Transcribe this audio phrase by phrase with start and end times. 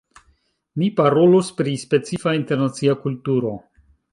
[0.83, 3.57] Mi parolus pri specifa, internacia kulturo.